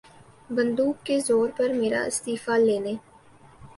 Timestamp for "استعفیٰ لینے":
2.03-2.95